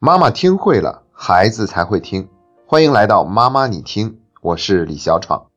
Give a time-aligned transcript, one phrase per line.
[0.00, 2.28] 妈妈听会了，孩子才会听。
[2.64, 5.50] 欢迎来到妈妈你听，我是李小闯。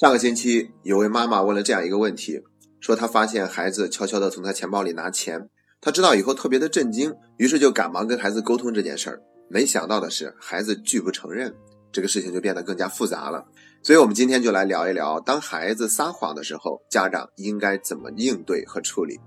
[0.00, 2.40] 上个星期，有位妈妈问了这样一个问题，
[2.78, 5.48] 说她发现孩子悄悄地从她钱包里拿钱，
[5.80, 9.20] 她知道以后特别的震惊，于是就赶忙跟孩子沟通这件事儿。
[9.50, 11.52] 没想到的是，孩子拒不承认，
[11.90, 13.44] 这个事情就变得更加复杂了。
[13.82, 19.18] 所以，我们今天就来聊一聊，当孩子撒谎的时候，家长应该怎么应对和处理。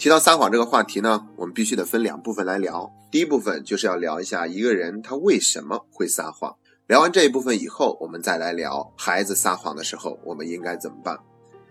[0.00, 2.90] 提到撒谎这个话题呢，我们必须得分两部分来聊。
[3.10, 6.56] 第一部分就是要聊一下一个人他为什么会撒谎。
[6.86, 11.18] 聊完这一部分以后，我们再来聊孩子撒谎的时候我们应该怎么办。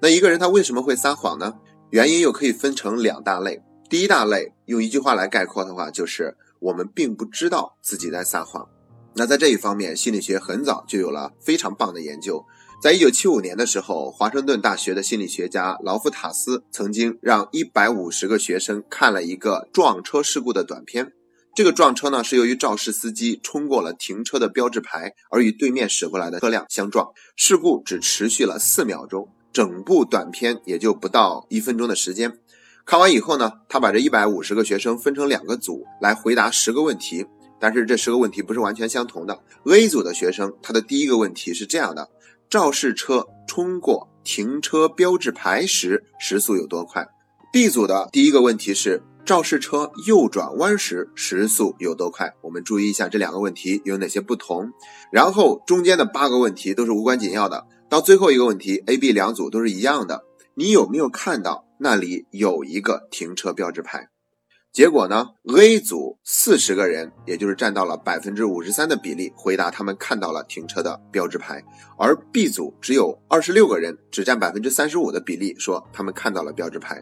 [0.00, 1.52] 那一个人他为什么会撒谎呢？
[1.90, 3.62] 原因又可以分成两大类。
[3.90, 8.66] 第一大类用一句话来概括的话，就是我们并不知道自己在撒谎。
[9.16, 12.42] 那在这一方面，心理学很早就有了非常棒的研究。
[12.82, 21.12] 在一九七五年的时候，华盛顿大学的心理学家劳夫塔斯曾经让一百五十个学生看了一个撞车事故的短片。
[21.54, 27.08] 这个撞车呢，是由于肇事司机冲过了停车的标志牌，而与对面驶过来的车辆相撞。
[27.36, 32.38] 事故只持续了四秒钟，整部短片也就不到一分钟的时间。
[32.84, 37.24] 看完以后呢，他把这一百五十个学生分成两个组来回答十个问题，
[37.58, 39.40] 但是这十个问题不是完全相同的。
[39.64, 42.10] A 组的学生，他的第一个问题是这样的。
[42.48, 47.08] 肇事车冲过停车标志牌时时速有多快
[47.52, 52.34] ？B 组的第一个问题是肇事车右转弯时时速有多快？
[52.42, 54.72] 我们注意一下这两个问题有哪些不同。
[55.10, 60.24] 然后中间的八个问题都是无关紧要的，到最后一个问题，A、B 两组都是一样的。
[60.54, 64.08] 你有没有看到那里有一个停车标志牌？
[64.74, 71.62] 结果呢？A 组四十个人，也就是占到了百分之五十三的比例，回答他们看到了停车的标志牌，
[71.96, 77.00] 而 B 组只有二十六个人，只占百分之三十五的比例，说他们看到了标志牌。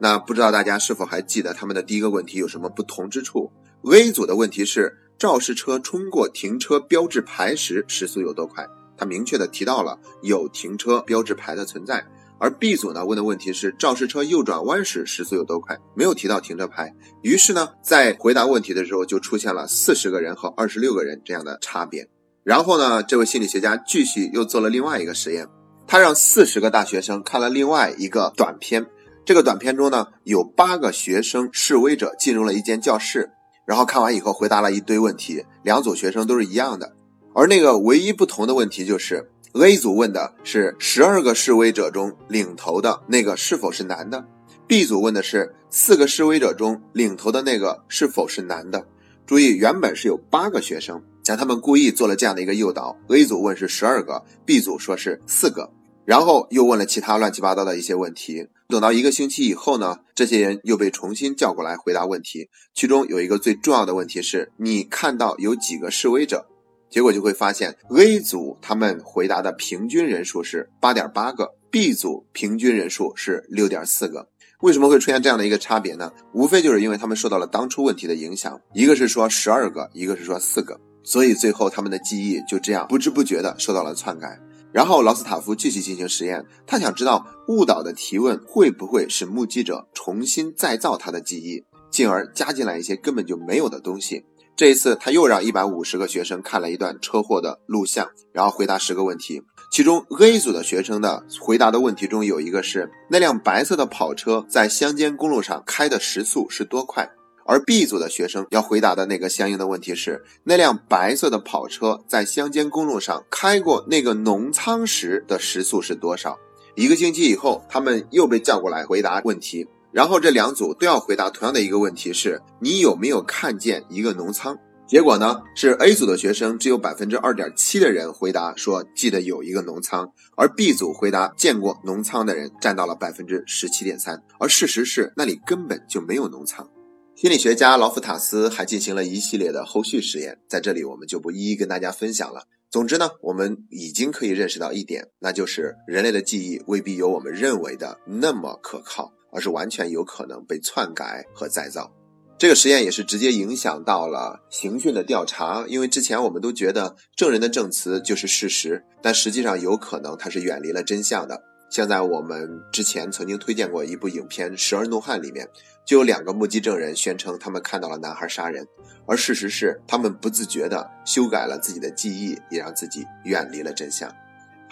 [0.00, 3.52] 那不知道大家是否还记得他们的第一个问题有什么不同之处
[3.84, 8.66] ？A 组的问题是肇事车冲过停车标志牌时时速有多快？
[8.96, 12.04] 他明确的提到了有停车标志牌的存在。
[12.42, 16.92] 而 B 组呢问的问题是肇事车右转弯时时速有多快，没有提到停车牌。
[17.22, 22.08] 于是呢，在回答问题的时候就出现了四十个人和二十六个人这样的差别。
[22.42, 25.46] 然后呢，这位心理学家继续又做了另外一个实验，
[25.86, 28.84] 他让四十个大学生看了另外一个短片。
[29.24, 33.30] 这个短片中呢，有八个学生示威者进入了一间教室，
[33.64, 36.96] 然后看完以后回答了一堆问题，两组学生都是一样的，
[37.36, 39.28] 而那个唯一不同的问题就是。
[39.54, 44.26] A 组问的是十二个示威者中领头的那个是否是男的
[44.66, 48.86] ，B 组问的是四个示威者中领头的那个是否是男的。
[49.26, 55.70] 注意，原本是有八个学生，但他们故意做了这样的一个诱导：A 组问是十二个，B 组说是四个，
[56.06, 58.48] 然后又问了其他乱七八糟的一些问题。
[58.68, 66.46] 等到一个星期以后呢，这些人又被重新叫过来回答问题，其中有一个最重要的问题是：你看到有几个示威者？
[66.92, 74.28] 结果就会发现，A 组他们回答的平均人数是八点八个，B 组平均人数是六点四个。
[74.60, 76.12] 为什么会出现这样的一个差别呢？
[76.34, 84.38] 无非就是因为他们受到了当初问题的影响，一个是说十二个，一个是说四个，所以最后他们的记忆就这样不知不觉的受到了篡改。
[84.70, 94.26] 然后劳斯塔夫继续进行实验，他想知道误导的提问会不会使目击者重新再造他的记忆，进而加进来一些根本就没有的东西。
[94.54, 99.42] 这一次，他又让一百五十个学生看了一段车祸的录像，然后回答十个问题。
[99.70, 107.10] 其中 A 组的学生的回答的问题中有一个是那辆白色的跑车在乡间公路上开的时速是多快，
[107.46, 116.38] 而 B 组的学生要回答的那个相应的问题是那辆白色的跑车在乡间公路上开过那个农仓时的时速是多少。
[116.76, 119.66] 一个星期以后，他们又被叫过来回答问题。
[119.92, 124.56] 然后这两组都要回答同样的一个问题：是你有没有看见一个农仓？
[124.88, 136.68] 结果呢，是 A 组的学生只有百分之二点七的人回答说记得有一个农仓，而 B 组回答见过农仓的人占到了百分之十七点三，而事实是那里根本就没有农仓。
[137.14, 142.42] 心理学家劳夫塔斯还进行了一系列的后续实验，在这里我们就不一一跟大家分享了。
[142.70, 149.12] 总之呢，我们已经可以认识到一点，那就是人类的记忆未必有我们认为的那么可靠。
[149.32, 151.92] 而是完全有可能被篡改和再造。
[152.38, 161.42] 这个实验也是直接影响到了刑讯的调查，因为之前我们都觉得证人的证词就是事实，但实际上有可能他是远离了真相的。
[161.70, 165.48] 像在我们之前曾经推荐过一部影片《十二怒汉》里面，
[165.86, 168.66] 就有两个目击证人宣称他们看到了男孩杀人，
[169.06, 174.12] 而事实是他们不自觉地修改了自己的记忆，也让自己远离了真相。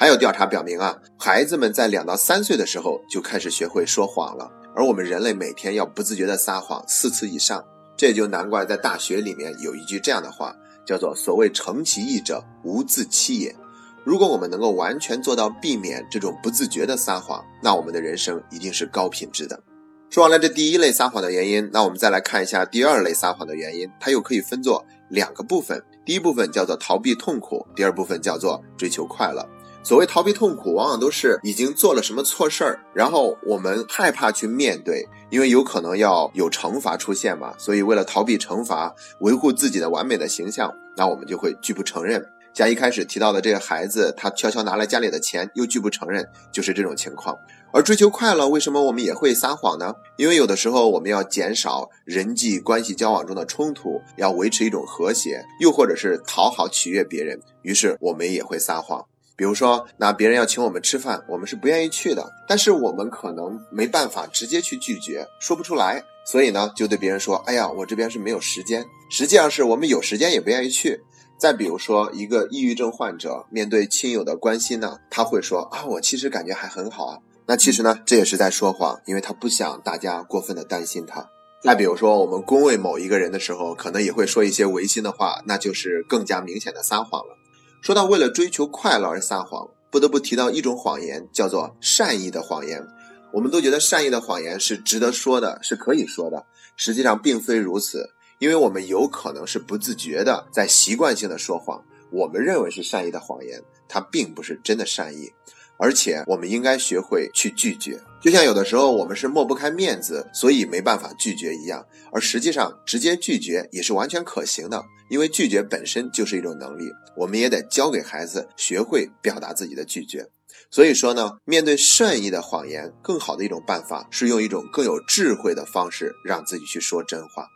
[0.00, 7.62] 还有调查表明啊，孩子们在两到三岁的时候就开始学会说谎了，而我们人类每天要不自觉的撒谎四次以上，
[7.99, 10.56] 这也就难怪在大学里面有一句这样的话，
[10.87, 13.55] 叫做“所谓诚其意者，无自欺也”。
[14.02, 19.62] 如果我们能够完全做到避免这种不自觉的撒谎，那我们的人生一定是高品质的。
[20.08, 25.85] 说完了这第一类撒谎的原因，那我们再来看一下第二类撒谎的原因，它又可以分作两个部分。
[26.06, 29.47] 第一部分叫做逃避痛苦，第二部分叫做追求快乐。
[29.82, 42.25] 所谓逃避痛苦，往往都是已经做了什么错事儿，然后我们害怕去面对，因为有可能要有惩罚出现嘛，所以为了逃避惩罚，维护自己的完美的形象，那我们就会拒不承认。
[42.53, 47.37] 像一开始提到的这个孩子，他悄悄拿了家里的钱，又拒不承认，就是这种情况。
[47.73, 49.94] 而追求快乐，为什么我们也会撒谎呢？
[50.17, 59.06] 因为有的时候我们要减少人际关系交往中的冲突，要维持一种和谐，又或者是讨好取悦别人，于是我们也会撒谎。
[59.41, 71.01] 比如说，那别人要请我们吃饭，我们是不愿意去的，但是我们可能没办法直接去拒绝，说不出来，所以呢，就对别人说：“哎呀，我这边是没有时间。”实际上是我们有时间也不愿意去。
[71.39, 77.17] 再比如说，一个抑郁症患者面对亲友的关心呢，他会说啊，我其实感觉还很好啊。
[77.47, 81.31] 那其实呢，这也是在说谎，因为他不想大家过分的担心他。
[81.63, 87.39] 再比如说，我们恭维某一个人的时候，可能也会说一些违心的话，那就是更加明显的撒谎了。
[87.81, 92.87] 说到为了追求快乐而撒谎，不得不提到一种谎言，叫做善意的谎言。
[93.32, 96.44] 我们都觉得善意的谎言是值得说的，是可以说的，
[96.77, 98.11] 实际上并非如此。
[98.38, 105.33] 因为我们有可能是不自觉的在习惯性的说谎，我们认为是善意的谎言，它并不是真的善意，
[105.81, 107.99] 而且我们应该学会去拒绝。
[108.23, 120.29] 就像有的时候我们是抹不开面子，所以没办法拒绝一样，而实际上直接拒绝也是完全可行的，因为拒绝本身就是一种能力，我们也得教给孩子学会表达自己的拒绝。
[120.71, 127.47] 所以说呢，面对善意的谎言，更好的一种办法是用一种更有智慧的方式让自己去说真话。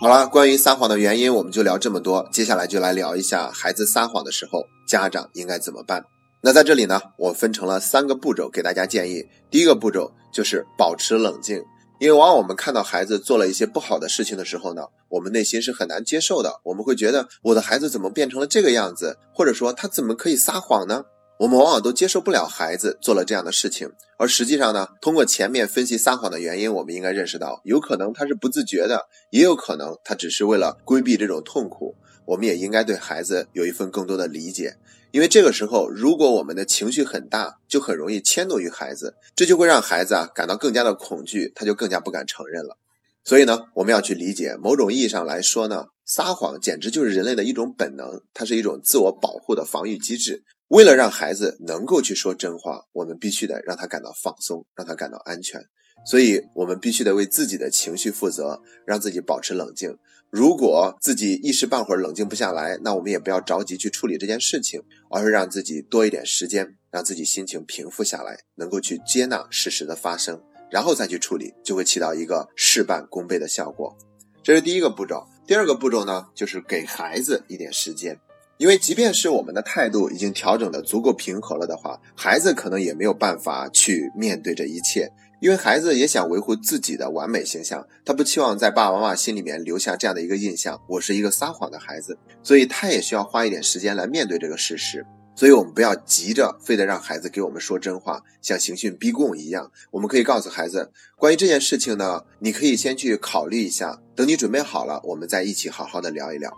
[0.00, 2.28] 好了，关于撒谎的原因，我们就聊这么多。
[2.32, 6.04] 接下来就来聊一下孩子撒谎的时候，家长应该怎么办。
[6.40, 9.26] 那在这里呢，我分成了三个步骤给大家建议。
[9.50, 11.64] 第一个步骤就是保持冷静，
[11.98, 16.60] 因为往往我们看到孩子做了一些不好的事情的时候呢，我们内心是很难接受的。
[16.62, 21.04] 我们会觉得我的孩子怎么变成了这个样子，或者说他怎么可以撒谎呢？
[21.38, 31.94] 我们往往都接受不了孩子做了这样的事情，而实际上呢，通过前面分析撒谎的原因，我们应该认识到，有可能他是不自觉的，也有可能他只是为了规避这种痛苦。
[32.26, 34.78] 我们也应该对孩子有一份更多的理解，
[35.12, 42.76] 因为这个时候，如果我们的情绪很大，就很容易迁怒于孩子，这就会让孩子啊感到更加的恐惧，他就更加不敢承认了。
[43.22, 50.42] 所以呢，我们要去理解，某种意义上来说呢，撒谎简直就是人类的一种本能，它是一种自我保护的防御机制。
[50.68, 55.60] 为了让孩子能够去说真话，我们必须得让他感到放松，让他感到安全。
[56.06, 59.96] 所以，我们必须得为自己的情绪负责，让自己保持冷静。
[60.30, 73.96] 如果自己一时半会儿冷静不下来，那我们也不要着急去处理这件事情，而是让自己多一点时间，让自己心情平复下来，能够去接纳事实的发生，然后再去处理，就会起到一个事半功倍的效果。
[74.42, 75.26] 这是第一个步骤。
[75.46, 78.20] 第二个步骤呢，就是给孩子一点时间。
[78.58, 85.12] 因为即便是我们的态度已经调整的足够平和了的话，孩子可能也没有办法去面对这一切。
[85.40, 92.18] 因为孩子也想维护自己的完美形象，他不期望在爸爸妈妈心里面留下这样的一个印象：我是一个撒谎的孩子。
[92.42, 95.06] 所以他也需要花一点时间来面对这个事实。
[95.36, 99.70] 所以我们不要急着非得让孩子给我们说真话，像刑讯逼供一样。
[99.92, 106.52] 我们可以告诉孩子，关于这件事情呢，你可以先去考虑一下，等你准备好了，我们再一起好好的聊一聊。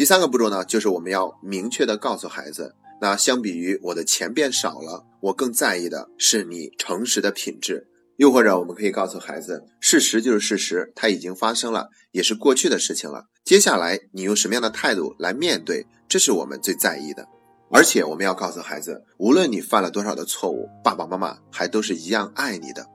[0.00, 7.86] 第三个步骤呢，就是我们要明确的告诉孩子，那相比于我的钱变少了，我更在意的是你诚实的品质。
[8.16, 13.26] 又或者，我们可以告诉孩子，事实就是事实，它已经发生了，也是过去的事情了。
[13.44, 17.28] 接下来你用什么样的态度来面对，这是我们最在意的。
[17.70, 22.86] 而且我们要告诉孩子，无论你犯了多少的错误，爸爸妈妈还都是一样爱你的。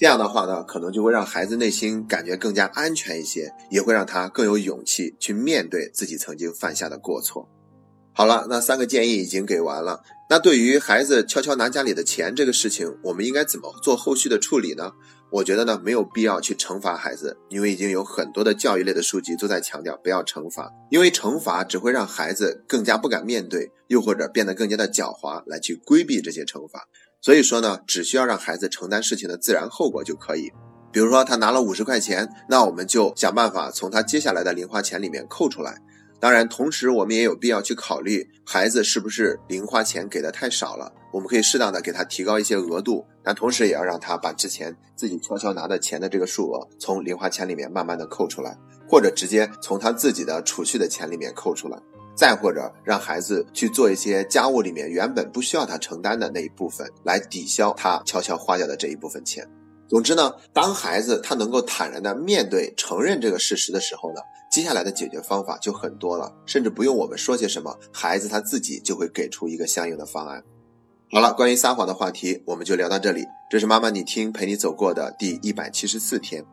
[0.00, 7.46] 这样的话呢，可能就会让孩子内心感觉更加安全一些，也会让他更有勇气去面对自己曾经犯下的过错。
[8.14, 10.00] 好了，那三个建议已经给完了。
[10.30, 14.92] 那对于孩子悄悄拿家里的钱这个事情，我们应该怎么做后续的处理呢？
[15.30, 26.88] 我觉得呢，没有必要去惩罚孩子，因为已经有很多的教育类的书籍都在强调不要惩罚，因为惩罚只会让孩子更加不敢面对，又或者变得更加的狡猾，来去规避这些惩罚。
[27.20, 30.50] 所以说呢，只需要让孩子承担事情的自然后果就可以。
[30.92, 35.76] 比如说他拿了五十块钱，那我们就想办法从他接下来的零花钱里面扣出来。
[36.18, 48.54] 当然，同时我们也有必要去考虑孩子是不是零花钱给的太少了，我们可以适当的给他提高一些额度，但同时也要让他把之前自己悄悄拿的钱的这个数额从零花钱里面慢慢的扣出来，
[48.86, 51.78] 或者直接从他自己的储蓄的钱里面扣出来，
[52.20, 59.48] 再或者让孩子去做一些家务里面原本不需要他承担的那一部分，来抵消他悄悄花掉的这一部分钱。
[59.88, 64.20] 总之呢，当孩子他能够坦然的面对、承认这个事实的时候呢，
[64.52, 70.44] 接下来的解决方法就很多了，甚至不用我们说些什么，孩子他自己就会给出一个相应的方案。
[71.10, 76.44] 好了，关于撒谎的话题我们就聊到这里，这是妈妈你听陪你走过的第一百七十四天。